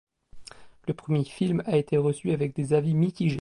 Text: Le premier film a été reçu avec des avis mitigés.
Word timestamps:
Le 0.87 0.95
premier 0.95 1.23
film 1.23 1.61
a 1.67 1.77
été 1.77 1.95
reçu 1.95 2.31
avec 2.31 2.55
des 2.55 2.73
avis 2.73 2.95
mitigés. 2.95 3.29